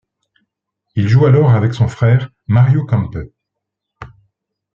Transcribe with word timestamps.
Il 0.95 1.07
joue 1.07 1.27
alors 1.27 1.51
avec 1.51 1.75
son 1.75 1.87
frère 1.87 2.31
Mario 2.47 2.87
Kempe. 2.87 3.31